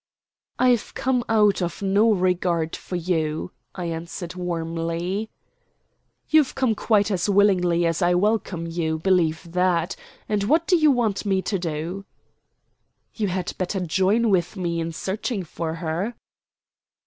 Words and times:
"I've 0.57 0.95
come 0.95 1.23
out 1.29 1.61
of 1.61 1.83
no 1.83 2.11
regard 2.11 2.75
for 2.75 2.95
you," 2.95 3.51
I 3.75 3.85
answered 3.85 4.33
warmly. 4.33 5.29
"You've 6.27 6.55
come 6.55 6.73
quite 6.73 7.11
as 7.11 7.29
willingly 7.29 7.85
as 7.85 8.01
I 8.01 8.15
welcome 8.15 8.65
you. 8.65 8.97
Believe 8.97 9.51
that. 9.51 9.95
And 10.27 10.45
what 10.45 10.65
do 10.65 10.75
you 10.75 10.89
want 10.89 11.23
me 11.23 11.43
to 11.43 11.59
do?" 11.59 12.05
"You 13.13 13.27
had 13.27 13.53
better 13.59 13.79
join 13.79 14.31
with 14.31 14.57
me 14.57 14.79
in 14.79 14.91
searching 14.91 15.43
for 15.43 15.75
her." 15.75 16.15